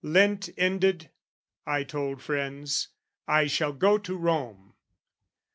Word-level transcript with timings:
"Lent 0.03 0.49
"Ended," 0.57 1.11
I 1.67 1.83
told 1.83 2.23
friends, 2.23 2.87
"I 3.27 3.45
shall 3.45 3.71
go 3.73 3.99
to 3.99 4.17
Rome." 4.17 4.73